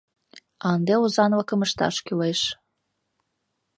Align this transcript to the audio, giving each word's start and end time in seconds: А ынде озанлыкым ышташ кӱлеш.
А 0.65 0.67
ынде 0.75 0.93
озанлыкым 1.03 1.59
ышташ 1.65 1.95
кӱлеш. 2.05 2.41